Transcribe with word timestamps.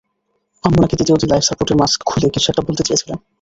আম্মু 0.63 0.77
নাকি 0.81 0.95
দ্বিতীয় 0.97 1.17
দিন 1.17 1.29
লাইফ 1.31 1.43
সাপোর্টের 1.45 1.79
মাস্ক 1.81 1.97
খুলে 2.09 2.27
কিছু 2.33 2.47
একটা 2.49 2.65
বলতে 2.67 2.83
চেয়েছিলেন। 2.87 3.17